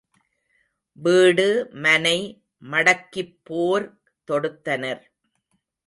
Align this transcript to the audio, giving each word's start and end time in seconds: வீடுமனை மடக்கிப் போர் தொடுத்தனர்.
வீடுமனை 0.97 2.17
மடக்கிப் 2.71 3.35
போர் 3.43 3.87
தொடுத்தனர். 4.27 5.03